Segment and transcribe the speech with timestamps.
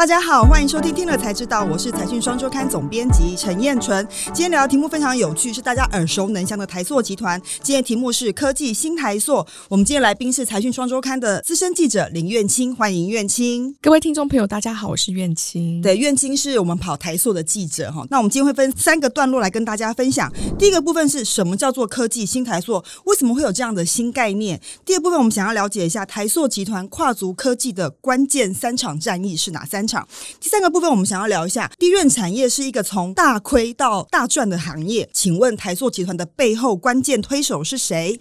[0.00, 4.08] 大家好，欢迎收听《听了才知道》，我是财讯双周刊总编辑陈彦纯。
[4.28, 7.38] 今天聊的题目非常有趣，是大家耳熟能详的台塑集团。
[7.62, 9.46] 今天题目是科技新台塑。
[9.68, 13.76] 我们今天来宾是财讯双周刊的资深记者林苑清，欢迎苑清。
[13.82, 15.82] 各位听众朋友，大家好，我是苑清。
[15.82, 18.02] 对，苑清是我们跑台塑的记者哈。
[18.08, 20.32] 那我们今天会分三个段落来跟大家分享。
[20.58, 22.82] 第一个部分是什么叫做科技新台塑？
[23.04, 24.58] 为什么会有这样的新概念？
[24.82, 30.06] 第二部分我们想要了解一下台塑集团跨足科技的关键三场战役是哪三场？
[30.38, 35.08] 第三个部分，我们想要聊一下低润产业是一个从大亏到大赚的行业。
[35.12, 38.18] 请问台塑集团的背后关键推手是谁？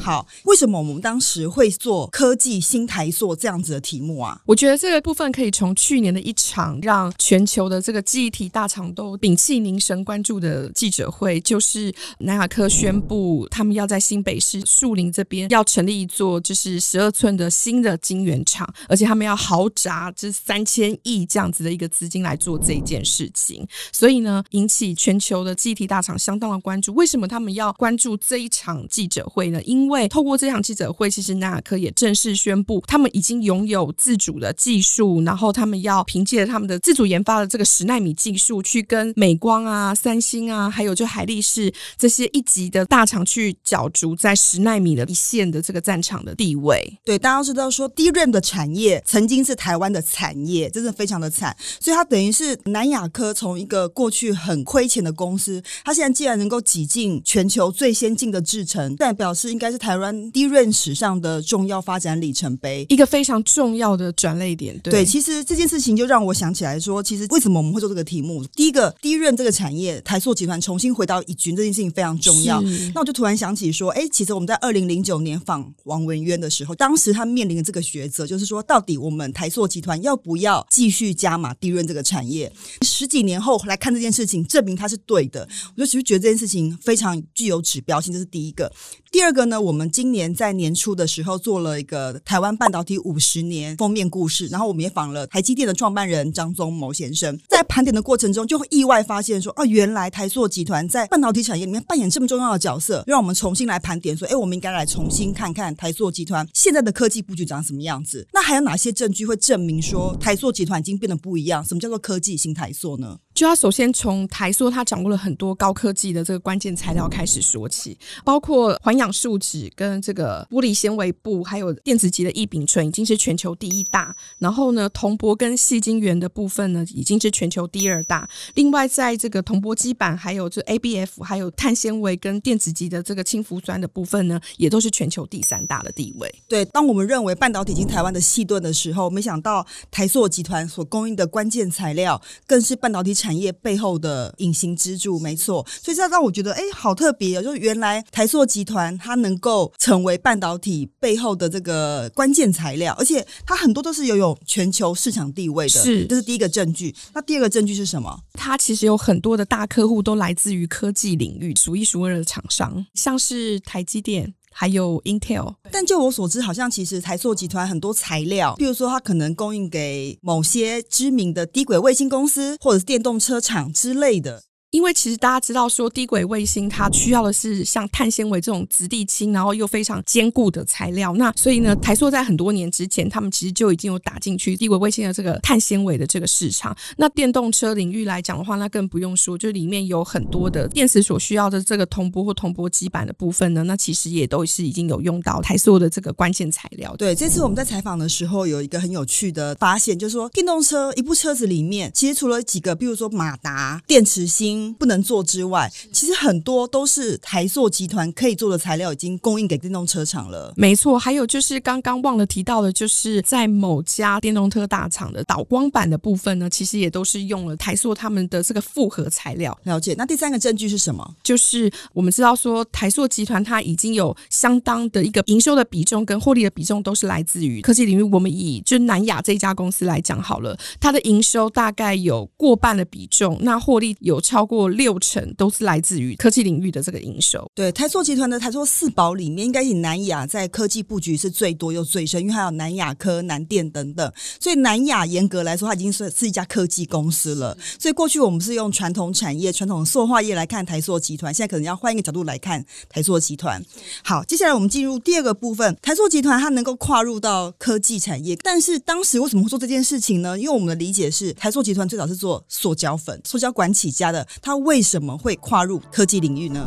[0.00, 4.40] 好，为什么我们当时会做科技新台塑这样子的题目啊？
[4.44, 21.11] 我觉得这个部分可以从去年的一场让全球的这个记忆体大厂都屏气凝神关注的记者会，就是南亚科宣布他们要在新北市树林这边要成立一座就是十二寸的新的晶圆厂，而且他们要豪砸这三千亿。
[21.20, 26.94] 以这样子的一个资金来做这件事情，所以呢，引起全球的记忆体大厂相当的关注。
[26.94, 29.60] 为什么他们要关注这一场记者会呢？
[29.64, 46.98] 因为透过这场记者会，其实纳克也正式宣布，他们已经拥有自主的技术，然后他们要凭借他们的自主研发的这个十纳米技术，去跟美光啊、三星啊，还有就海力士这些一级的大厂去角逐在十纳米的一线的这个战场的地位。
[47.04, 50.92] 对，大家都知道说，DRAM 的产业曾经是台湾的产业，真的。
[51.02, 64.78] 非常的惨，所以它等于是南亚科从一个过去很亏钱的公司，它现在既然能够挤进全球最先进的制程，代表是应该是台湾 DRAM 史上的重要发展里程碑，一个非常重要的转捩点。
[64.78, 68.44] 对，对，其实这件事情就让我想起来说，其实为什么我们会做这个题目？
[68.54, 72.62] 第一个 DRAM 这个产业，台塑集团重新回到一军这件事情非常重要。
[72.94, 85.48] 那我就突然想起说，哎，其实我们在二零零九年访王文渊的时候，当时他面临的这个抉择，就是说，到底我们台塑集团要不要继续续加码低润这个产业，十几年后来看这件事情，证明它是对的。
[85.74, 88.70] 我就其实觉得这件事情非常具有指标性，这是第一个。
[89.10, 97.38] 第二个呢，我们今年在年初的时候做了一个台湾半导体五十年封面故事，然后我们也访了台积电的创办人张忠谋先生。
[97.48, 108.26] 在盘点的过程中，就会意外发现说，哦，原来台塑集团在半导体产业里面扮演这么重要的角色，让我们重新来盘点说，哎，我们应该来重新看看台塑集团现在的科技布局长什么样子。
[108.32, 111.64] 那还有哪些证据会证明说台塑集团已经变得不一样？
[111.64, 113.20] 什么叫做科技新台塑呢？
[113.34, 124.14] 就要首先从台塑它掌握了很多高科技的这个关键材料开始说起，包括环氧树脂跟这个玻璃纤维布，还有电子级的异丙醇已经是全球第一大。
[124.38, 128.28] 然后呢，铜箔跟细晶圆的部分呢，已经是全球第二大。
[128.54, 136.32] 另外，在这个铜箔基板，还有这 ABF，还有碳纤维跟电子级的这个氢氟酸的部分呢，也都是全球第三大的地位。
[136.46, 145.64] 对，当我们认为半导体进台湾的细盾的时候，没想到台塑集团所供应的关键材料，更是半导体产业背后的隐形支柱，没错。
[145.80, 147.42] 所以这让我觉得，哎，好特别哦！
[147.42, 155.70] 就是原来台塑集团它能够成为半导体背后的这个关键材料，而且它很多都是拥有全球市场地位的。
[155.70, 156.92] 是，这是第一个证据。
[157.14, 158.18] 那第二个证据是什么？
[158.32, 164.34] 它其实有很多的大客户都来自于科技领域，数一数二的厂商，像是台积电。
[164.52, 174.42] 还有 Intel，但就我所知，好像其实台塑集团很多材料，比如说它可能供应给某些知名的低轨卫星公司，或者是电动车厂之类的。
[174.72, 181.12] 因为其实大家知道说低轨卫星它需要的是像碳纤维这种质地轻，然后又非常坚固的材料。
[181.14, 186.74] 那所以呢，台塑在很多年之前，他们其实就已经有打进去低轨卫星的这个碳纤维的这个市场。
[186.96, 196.96] 那电动车领域来讲的话，那更不用说，就里面有很多的电池所需要的这个铜箔或铜箔基板的部分呢，那其实也都是已经有用到台塑的这个关键材料。
[196.96, 204.61] 对，这次我们在采访的时候有一个很有趣的发现，就是说电动车一部车子里面，其实除了几个，比如说马达、电池芯。
[204.74, 210.52] 不能做之外，其实很多都是台塑集团可以做的材料，已经供应给电动车厂了。
[210.56, 219.56] 没错，还有就是刚刚忘了提到的，就是在某家电动车大厂的导光板的部分呢，其实也都是用了台塑他们的这个复合材料。
[219.62, 219.94] 了解。
[219.96, 221.14] 那第三个证据是什么？
[221.22, 228.02] 就是我们知道说台塑集团它已经有相当的一个营收的比重跟获利的比重都是来自于科技领域。
[228.02, 234.72] 我们以就南亚这一家公司来讲好了，它的营收大概有过半的比重，那获利有超过。
[234.72, 237.48] 六成都是来自于科技领域的这个营收。
[237.54, 244.12] 对，台塑集团的台塑四宝里面，应该以南亚在科技布局是最多又最深，因为还有南亚科、南电等等。
[244.40, 247.56] 所以南亚严格来说，它已经是是一家科技公司了。
[247.78, 253.62] 所以过去我们是用传统产业、传统塑化业来看台塑集团，现在可能要换一个角度来看台塑集团。
[254.02, 260.38] 好，接下来我们进入第二个部分，台塑集团它能够跨入到科技产业，但是当时为什么会做这件事情呢？
[260.38, 266.66] 因为我们的理解是，台塑集团最早是做塑胶粉、塑胶管起家的，他为什么会跨入科技领域呢？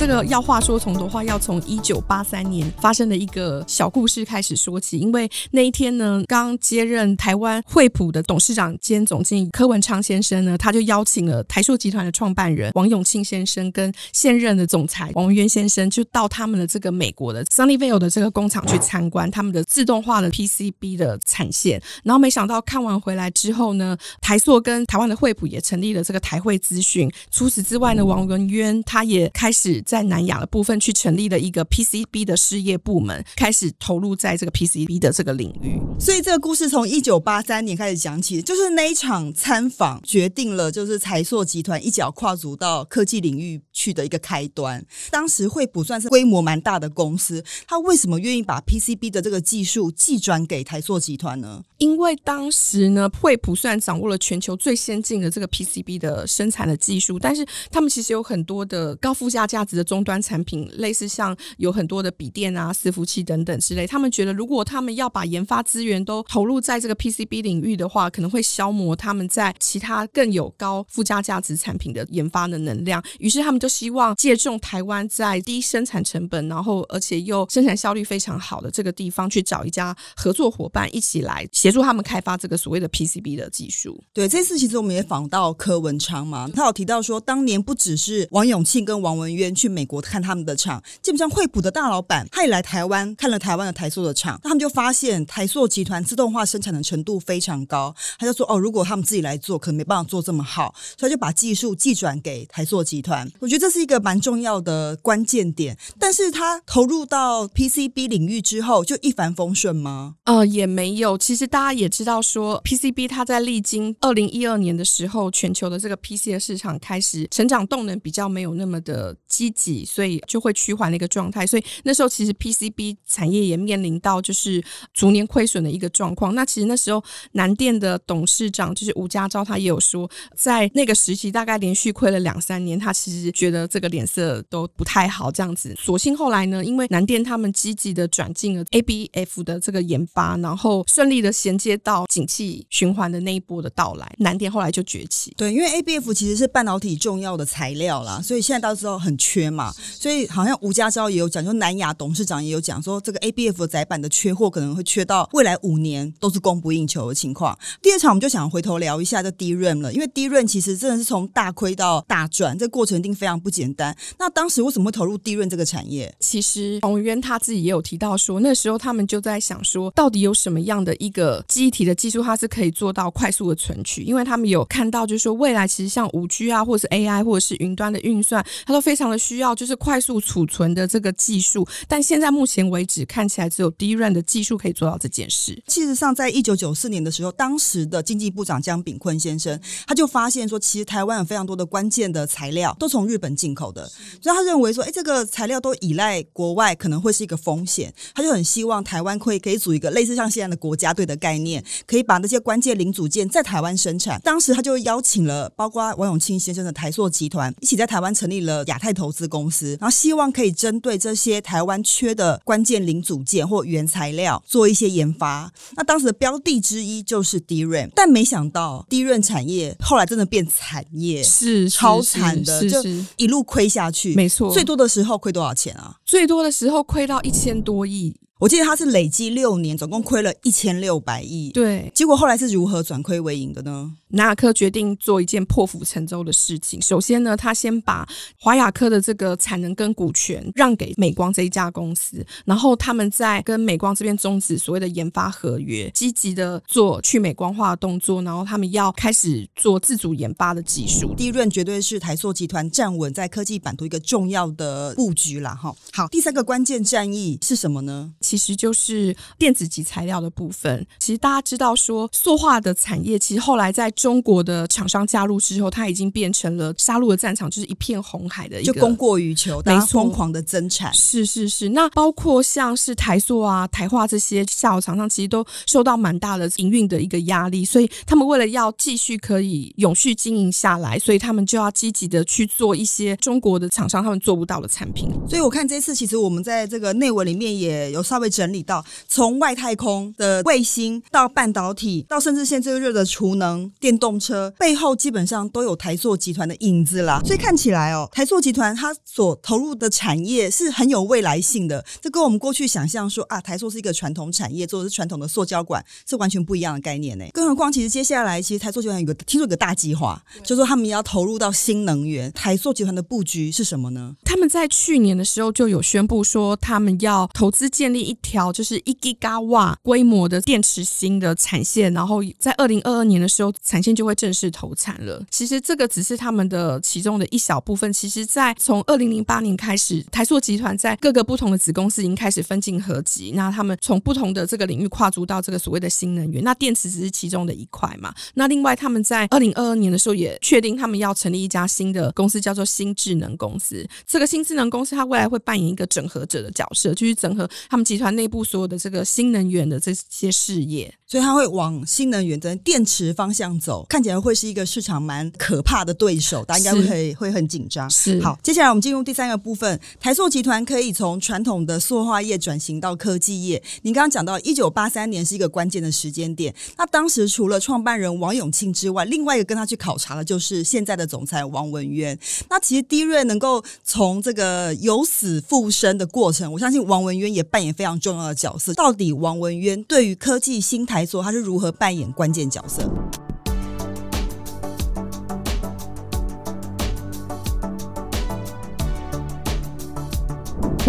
[0.00, 4.98] 这个要话说从的话，要从一九八三年发生的一个小故事开始说起。
[4.98, 21.78] 因为那一天呢，刚接任台湾惠普的董事长兼总经理柯文昌先生呢，他就邀请了台塑集团的创办人王永庆先生跟现任的总裁王文渊先生，就到他们的这个美国的 Sunnyvale 的这个工厂去参观他们的自动化的 PCB 的产线。
[22.02, 27.12] 然后没想到看完回来之后呢，台塑跟台湾的惠普也成立了这个台汇资讯。
[27.30, 29.84] 除此之外呢，王文渊他也开始。
[29.90, 35.80] 在南亚的部分去成立了一个 PCB 的事业部门，开始投入在这个 PCB 的这个领域。
[35.98, 44.80] 所以这个故事从一九八三年开始讲起，就是那一场参访决定了，就是台塑集团一脚跨足到科技领域去的一个开端。
[45.10, 51.60] 当时惠普算是规模蛮大的公司，他为什么愿意把 PCB 的这个技术寄转给台塑集团呢？
[51.78, 63.86] 因为当时呢，惠普虽然掌握了全球最先进的这个 PCB 的生产的技术，但是他们其实有很多的高附加价值的终端产品，类似像有很多的笔电啊、伺服器等等之类。
[63.86, 73.02] 他们觉得，如果他们要把研发资源都投入在这个 PCB 领域的话，可能会消磨他们在其他更有高附加价值产品的研发的能量。
[73.18, 83.98] 于是，他们就希望借重台湾在低生产成本，然后而且又生产效率非常好的这个地方，去找一家合作伙伴一起来协助他们开发这个所谓的 PCB 的技术。
[84.12, 103.30] 对，这次其实我们也访到柯文昌嘛，他有提到说，当年不只是王永庆跟王文渊去美国看他们的厂，基本上惠普的大老板他也来台湾看了台湾的台塑的厂，他们就发现台塑集团自动化生产的程度非常高，他就说哦，如果他们自己来做，可能没办法做这么好，所以就把技术寄转给台塑集团。
[103.40, 105.76] 我觉得这是一个蛮重要的关键点。
[105.98, 110.16] 但是他投入到 PCB 领域之后，就一帆风顺吗？
[110.24, 111.16] 呃，也没有。
[111.18, 121.46] 其实大家也知道说，PCB 它在历经二零一二年的时候，全球的这个 PC 的市场开始成长动能比较没有那么的积极，所以就会趋缓的一个状态。
[121.46, 124.62] 所以那时候其实 PCB 产业也面临到就是
[124.92, 126.34] 逐年亏损的一个状况。
[126.34, 127.02] 那其实那时候
[127.32, 135.74] 南电的董事长就是吴家昭，他也有说，在那个时期大概连续亏了两三年，他其实觉得这个脸色都不太好这样子。
[135.78, 145.34] 所幸后来呢，因为南电他们积极的转进了 ABF 的这个研发，然后顺利的衔接到景气循环的那一波的到来，南电后来就崛起。
[145.36, 157.58] 对，因为 ABF 其实是半导体重要的材料啦，所以现在到时候很缺嘛，所以好像吴家昭也有讲，就南亚董事长也有讲说，这个 ABF 载板的缺货可能会缺到未来五年都是供不应求的情况。
[157.82, 163.96] 第二场我们就想回头聊一下这 DRAM 了，因为 DRAM 其实真的是从大亏到大赚，这个过程一定非常不简单。
[164.18, 166.12] 那当时为什么会投入 DRAM 这个产业？
[166.20, 181.64] 其实王文渊他自己也有提到说，那时候他们就在想说，到底有什么样的一个记忆体的技术，它是可以做到快速的存取，因为他们有看到，就是说未来其实像五 G 啊，或者是 AI，或者是云端的运算，它都非常的需要就是快速储存的这个技术。
[181.86, 185.54] 但现在目前为止，看起来只有 DRAM 的技术可以做到这件事。
[185.68, 193.88] 事实上，在一九九四年的时候，当时的经济部长江炳坤先生他就发现说，其实台湾有非常多的关键的材料都从日本进口的，
[194.20, 197.94] 所以他认为说，哎，这个材料都依赖国外，可能会是一个风险。
[198.14, 204.20] 他就很希望台湾可以可以组一个类似像现在的国家队的概念，可以把那些关键零组件在台湾生产。
[204.22, 215.52] 当时他就邀请了包括王永庆先生的台塑集团，一起在台湾成立了亚太投资公司，然后希望可以针对这些台湾缺的关键零组件或原材料做一些研发。
[215.76, 222.82] 那当时的标的之一就是 DRAM，但没想到 DRAM 产业后来真的变产业，是超惨的，就
[223.16, 224.14] 一路亏下去。
[224.14, 225.96] 没错，最多的时候亏多少钱啊？
[226.04, 228.16] 最多的时候亏到一千多亿。
[228.40, 231.50] 我记得他是累计六年，总共亏了一千六百亿。
[231.50, 233.92] 对，结果后来是如何转亏为盈的呢？
[234.12, 236.80] 南亚科决定做一件破釜沉舟的事情。
[236.80, 251.14] 首先呢，他先把华亚科的这个产能跟股权让给美光这一家公司，然后他们在跟美光这边终止所谓的研发合约，积极的做去美光化的动作，然后他们要开始做自主研发的技术。
[251.14, 255.54] DRAM 绝对是台塑集团站稳在科技版图一个重要的布局啦。
[255.54, 258.10] 哈，好，第三个关键战役是什么呢？
[258.30, 260.86] 其实就是电子级材料的部分。
[261.00, 270.94] 其实大家知道说，塑化的产业其实后来在中国的厂商加入之后，它已经变成了杀戮的战场，就是一片红海的一个，就供过于求，大家疯狂的增产。
[270.94, 285.10] 是是是，那包括像是台塑啊、台化这些下游厂商，其实都受到蛮大的营运的一个压力，所以他们为了要继续可以永续经营下来，所以他们就要积极的去做一些中国的厂商他们做不到的产品。
[285.28, 297.20] 所以我看这次其实我们在这个内文里面也有稍微整理到，从外太空的卫星到半导体，到甚至现在最热的储能电动车，背后基本上都有台塑集团的影子啦。
[297.24, 301.84] 所以看起来哦，台塑集团它所投入的产业是很有未来性的。
[302.00, 307.24] 这跟我们过去想象说啊，台塑是一个传统产业，做的是传统的塑胶管，是完全不一样的概念呢。
[307.32, 312.30] 更何况，其实接下来其实台塑集团有个听说有个大计划，就是说他们要投入到新能源。
[312.32, 314.14] 台塑集团的布局是什么呢？
[314.24, 325.24] 他们在去年的时候就有宣布说，他们要投资建立一条就是一 Giga 瓦规模的电池芯的产线，然后在二零二二年的时候，产线就会正式投产了。
[325.30, 327.92] 其实这个只是他们的其中的一小部分。
[327.92, 333.32] 其实，在从二零零八年开始，台塑集团在各个不同的子公司已经开始分进合集。
[333.34, 336.42] 那他们从不同的这个领域跨足到这个所谓的新能源。
[336.42, 338.12] 那电池只是其中的一块嘛。
[338.34, 343.86] 那另外，他们在二零二二年的时候也确定，他们要成立一家新的公司，叫做新智能公司。
[344.06, 350.92] 这个新智能公司，它未来会扮演一个整合者的角色，就是整合他们集团内部所有的这个新能源的这些事业。
[351.06, 357.90] 所以它会往新能源的电池方向走，看起来会是一个市场蛮可怕的对手，大家应该会会很紧张。
[357.90, 363.60] 是好，接下来我们进入第三个部分，台塑集团可以从传统的塑化业转型到科技业。
[363.82, 372.16] 您刚刚讲到一九八三年是一个关键的时间点，那当时除了创办人王永庆之外，另外一个跟他去考察的就是现在的总裁王文渊。
[372.48, 378.74] 那其实低瑞能够从这个由死复生的过程，我相信王文渊也扮演非常重要的角色。
[378.74, 382.86] 到底王文渊对于科技新台座，他是如何扮演关键角色？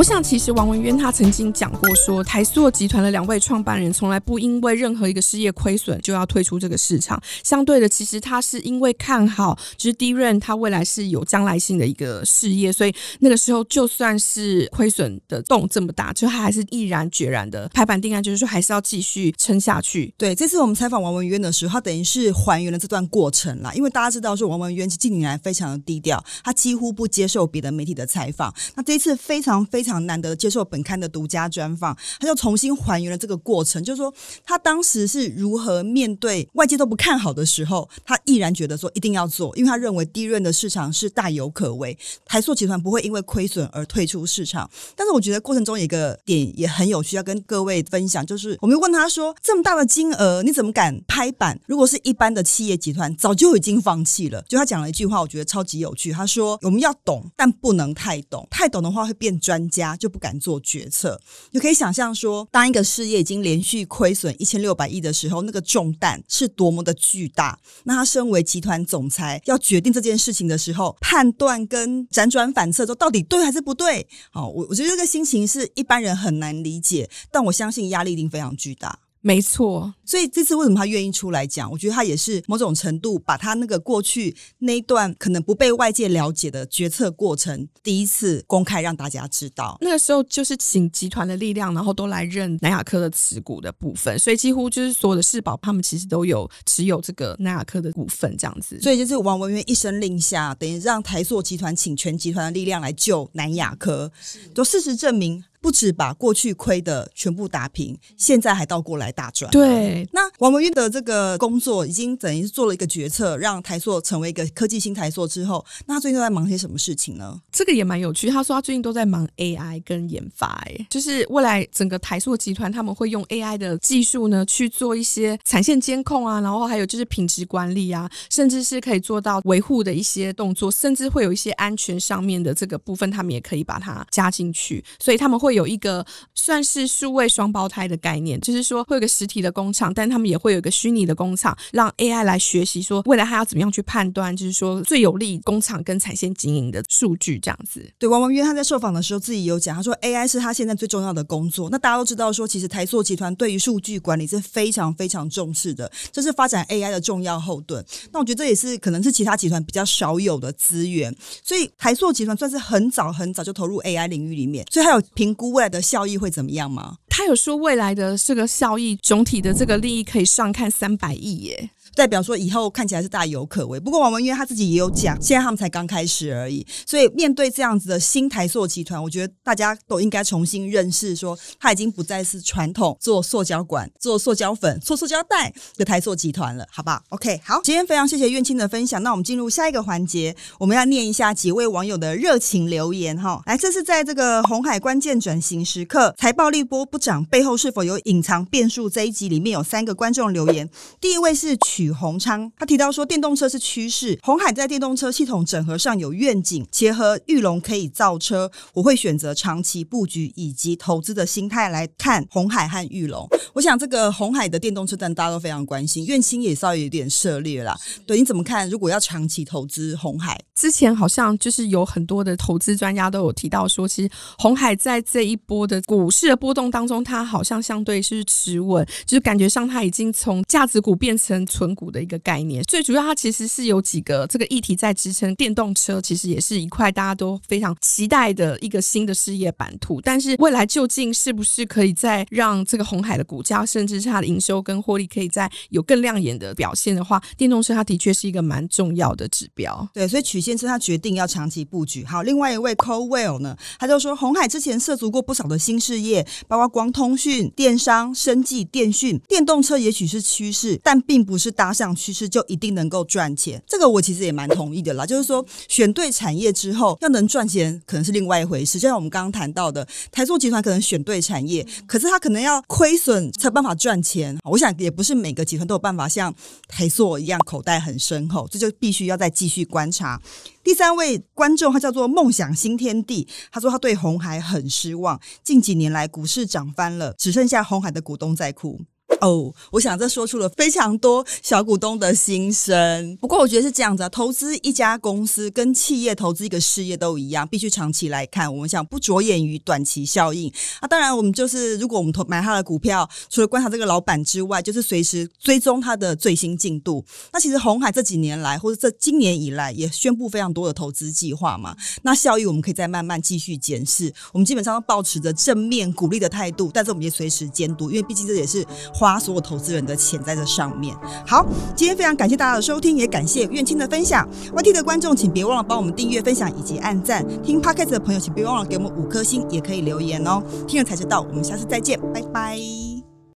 [0.01, 7.21] 我想，其实王文渊他曾经讲过说，台塑集团的两位创办人从来不因为任何一个事业亏损就要退出这个市场。
[7.43, 20.11] 相对的，其实他是因为看好，就是低润他未来是有将来性的一个事业，所以那个时候就算是亏损的洞这么大，就他还是毅然决然的拍板定案，就是说还是要继续撑下去。
[20.17, 23.71] 对，这次我们采访王文渊的时候，他等于是还原了这段过程啦。
[23.75, 28.51] 因为大家知道说，王文渊近年来非常的低调，他几乎不接受别的媒体的采访。
[28.73, 29.90] 那这一次非常非常。
[29.91, 44.69] 常难得接受本刊的独家专访，他就重新还原了这个过程，就是说他当时是如何面对外界都不看好的时候，他毅然觉得说一定要做，因为他认为低润的市场是大有可为，台塑集团不会因为亏损而退出市场。
[44.95, 51.59] 但是我觉得过程中有一个点也很有趣，要跟各位分享，就是我们问他说这么大的金额，你怎么敢拍板？
[51.67, 54.41] 如果是一般的企业集团，早就已经放弃了。
[54.47, 59.97] 就他讲了一句话，我觉得超级有趣，他说我们要懂，但不能太懂，太懂的话会变专家。
[60.01, 67.59] 就不敢做决策，你可以想象说，当一个事业已经连续亏损一千六百亿的时候，那个重担是多么的巨大。
[67.83, 74.07] 那他身为集团总裁，要决定这件事情的时候，判断跟辗转反侧，说到底对还是不对？
[74.31, 78.97] 好，我我觉得这个心情是一般人很难理解，但我相信压力一定非常巨大。
[79.23, 81.69] 没错，所以这次为什么他愿意出来讲？
[81.71, 89.77] 我觉得他也是某种程度把他那个过去那一段可能不被外界了解的决策过程，第一次公开让大家知道。
[89.79, 98.81] 那个时候就是请集团的力量，然后都来认南亚科的持股的部分，所以几乎就是所有的世宝他们其实都有持有这个南亚科的股份，这样子。
[98.81, 104.11] 所以就是王文渊一声令下，等于让台塑集团请全集团的力量来救南亚科，
[104.55, 105.43] 就事实证明。
[105.61, 109.49] 不止把过去亏的全部打平，现在还倒过来大赚。
[109.51, 117.39] 对，那王文渊的这个工作已经等于是做了一个决策，让台塑成为一个科技新台塑之后，那他最近都在忙些什么事情呢？
[117.51, 118.27] 这个也蛮有趣。
[118.29, 135.50] 他说他最近都在忙 AI 跟研发，哎，就是未来整个台塑集团他们会用 AI 的技术呢去做一些产线监控啊，然后还有就是品质管理啊，甚至是可以做到维护的一些动作，甚至会有一些安全上面的这个部分，他们也可以把它加进去，所以他们会。
[135.51, 147.85] 会有一个算是数位双胞胎的概念，就是说会有个实体的工厂，但他们也会有一个虚拟的工厂，让 AI 来学习说未来他要怎么样去判断，就是说最有利工厂跟产线经营的数据这样子。
[147.99, 151.69] 对，王文渊他在受访的时候自己有讲，他说 AI 是他现在最重要的工作。
[151.69, 157.85] 那大家都知道说，其实台塑集团对于数据管理是非常非常重视的，这是发展 AI 的重要后盾。
[158.13, 166.97] 那我觉得这也是可能是其他集团比较少有的资源，所以台塑集团算是很早很早就投入 AI 领域里面，所以还有评估未来的效益会怎么样吗？
[167.09, 171.71] 他有说未来的这个效益，总体的这个利益可以上看三百亿耶。
[171.93, 193.41] 代表说以后看起来是大有可为，不过王文渊他自己也有讲，现在他们才刚开始而已，所以面对这样子的新台塑集团，我觉得大家都应该重新认识，说他已经不再是传统做塑胶管、做塑胶粉、做塑胶袋的台塑集团了，好不好？OK，好，今天非常谢谢苑青的分享，那我们进入下一个环节，我们要念一下几位网友的热情留言哈。
[193.45, 198.89] 来，这是在这个红海关键转型时刻，财报利多不涨背后是否有隐藏变数？
[198.89, 200.69] 这一集里面有三个观众留言，
[201.01, 201.81] 第一位是曲。
[201.81, 213.27] 许宏昌他提到说，电动车是趋势，红海在电动车系统整合上有愿景，结合玉龙可以造车，我会选择长期布局以及投资的心态来看红海和玉龙。
[213.53, 217.75] 我想这个红海的电动车，但大家都非常关心，苑青也稍微有点涉猎啦。
[218.05, 218.69] 对，你怎么看？
[218.69, 235.35] 如果要长期投资红海，之前好像就是有很多的投资专家都有提到说，其实红海在这这一波的股市的波动当中，它好像相对是持稳，就是感觉上它已经从价值股变成存股的一个概念，最主要它其实是有几个这个议题在支撑。
[235.35, 249.87] 电动车其实也是一块大家都非常期待的一个新的事业版图，但是未来究竟是不是可以再让这个红海的股价，甚至是它的营收跟获利，可以再有更亮眼的表现的话，电动车它的确是一个蛮重要的指标。
[249.93, 252.03] 对，所以曲先生他决定要长期布局。
[252.03, 261.51] 好，另外一位 Cowell 呢，他就说红海之前涉足过不少的新事业，包括光通讯、电商、生技、电讯、电动车，也许是趋势，但并不是。
[261.51, 265.05] 搭上趋势就一定能够赚钱，这个我其实也蛮同意的啦。
[265.05, 268.79] 就是说，选对产业之后，要能赚钱可能是另外一回事。
[268.79, 274.37] 就像我们刚刚谈到的，台塑集团可能选对产业，可是他可能要亏损才有办法赚钱。
[274.45, 276.33] 我想也不是每个集团都有办法像
[276.67, 280.19] 台塑一样口袋很深厚，这就必须要再继续观察。
[280.63, 288.79] 第三位观众他叫做梦想新天地，他说他对红海很失望，近几年来股市涨翻了，只剩下红海的股东在哭。
[289.21, 293.17] 哦我想这说出了非常多小股东的心声。
[293.17, 298.53] 不过我觉得是这样子啊，投资一家公司跟企业投资一个事业都一样，必须长期来看。
[298.53, 300.87] 我们想不着眼于短期效应啊。
[300.87, 307.05] 当然，我们就是如果我们投买他的股票，除了观察这个老板之外，就是随时追踪他的最新进度。
[307.31, 311.75] 那其实红海这几年来，或者这今年以来，也宣布非常多的投资计划嘛。
[312.01, 314.11] 那效益我们可以再慢慢继续检视。
[314.33, 319.10] 我们基本上都抱持着正面鼓励的态度，但是我们也随时监督，因为毕竟这也是花。
[319.11, 320.95] 把所有投资人的钱在这上面。
[321.27, 321.45] 好，
[321.75, 324.25] 今天非常感谢大家的收听，也感谢苑青的分享。
[324.55, 327.25] YT 的观众，请别忘了帮我们订阅、分享以及按赞。
[327.43, 330.41] 听 Podcast 的朋友，请别忘了给我们五颗星，也可以留言哦。
[330.65, 332.90] 听了才知道，我们下次再见，拜拜。